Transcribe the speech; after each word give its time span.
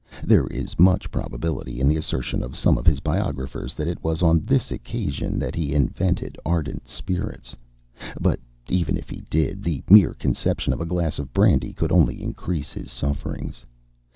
There 0.23 0.47
is 0.47 0.79
much 0.79 1.11
probability 1.11 1.79
in 1.79 1.87
the 1.87 1.95
assertion 1.95 2.41
of 2.41 2.55
some 2.57 2.75
of 2.79 2.87
his 2.87 2.99
biographers 3.01 3.75
that 3.75 3.87
it 3.87 4.03
was 4.03 4.23
on 4.23 4.39
this 4.43 4.71
occasion 4.71 5.37
that 5.37 5.53
he 5.53 5.75
invented 5.75 6.39
ardent 6.43 6.87
spirits; 6.87 7.55
but, 8.19 8.39
even 8.67 8.97
if 8.97 9.11
he 9.11 9.21
did, 9.29 9.63
the 9.63 9.83
mere 9.91 10.15
conception 10.15 10.73
of 10.73 10.81
a 10.81 10.87
glass 10.87 11.19
of 11.19 11.31
brandy 11.33 11.71
could 11.71 11.91
only 11.91 12.19
increase 12.23 12.73
his 12.73 12.89
sufferings. 12.89 13.63